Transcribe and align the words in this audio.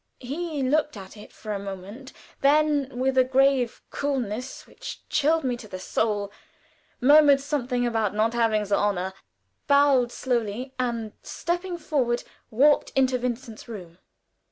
He 0.23 0.63
looked 0.63 0.97
at 0.97 1.15
it 1.15 1.31
for 1.31 1.53
a 1.53 1.59
moment, 1.59 2.11
then 2.39 2.97
with 2.97 3.19
a 3.19 3.23
grave 3.23 3.83
coolness 3.91 4.65
which 4.65 5.07
chilled 5.09 5.43
me 5.43 5.55
to 5.57 5.67
the 5.67 5.77
soul, 5.77 6.31
murmured 6.99 7.39
something 7.39 7.85
about 7.85 8.15
"not 8.15 8.33
having 8.33 8.63
the 8.63 8.77
honor," 8.77 9.13
bowed 9.67 10.11
slightly, 10.11 10.73
and 10.79 11.11
stepping 11.21 11.77
forward, 11.77 12.23
walked 12.49 12.89
into 12.95 13.19
Vincent's 13.19 13.67
room. 13.67 13.99